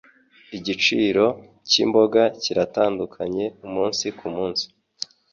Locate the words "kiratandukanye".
2.41-3.45